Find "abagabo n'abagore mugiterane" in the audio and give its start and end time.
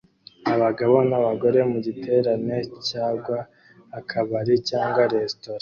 0.53-2.57